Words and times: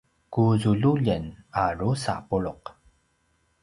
ku 0.33 0.43
zululjen 0.63 1.23
a 1.61 1.69
drusa 1.77 2.15
puluq 2.27 2.63